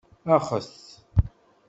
Axet! 0.35 0.73